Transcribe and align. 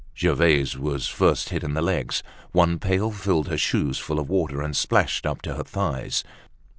Gervaise 0.17 0.75
was 0.79 1.05
hit 1.07 1.15
first 1.15 1.51
in 1.51 1.75
the 1.75 1.81
legs. 1.83 2.23
One 2.53 2.79
pail 2.79 3.11
filled 3.11 3.49
her 3.49 3.57
shoes 3.59 3.99
full 3.99 4.17
of 4.19 4.29
water 4.29 4.59
and 4.63 4.75
splashed 4.75 5.27
up 5.27 5.43
to 5.43 5.53
her 5.53 5.63
thighs. 5.63 6.23